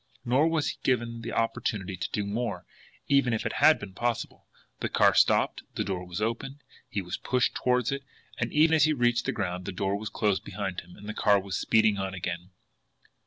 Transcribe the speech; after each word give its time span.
Nor 0.25 0.47
was 0.47 0.69
he 0.69 0.77
given 0.81 1.21
the 1.21 1.31
opportunity 1.31 1.95
to 1.95 2.09
do 2.11 2.25
more, 2.25 2.65
even 3.07 3.33
had 3.33 3.75
it 3.75 3.79
been 3.79 3.93
possible. 3.93 4.47
The 4.79 4.89
car 4.89 5.13
stopped, 5.13 5.61
the 5.75 5.83
door 5.83 6.07
was 6.07 6.19
opened, 6.19 6.63
he 6.89 7.03
was 7.03 7.17
pushed 7.17 7.53
toward 7.53 7.91
it 7.91 8.01
and 8.39 8.51
even 8.51 8.73
as 8.73 8.85
he 8.85 8.93
reached 8.93 9.25
the 9.27 9.31
ground, 9.31 9.65
the 9.65 9.71
door 9.71 9.95
was 9.95 10.09
closed 10.09 10.43
behind 10.43 10.79
him, 10.81 10.95
and 10.95 11.07
the 11.07 11.13
car 11.13 11.39
was 11.39 11.55
speeding 11.55 11.99
on 11.99 12.15
again. 12.15 12.49